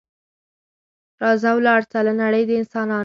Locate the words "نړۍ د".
2.21-2.51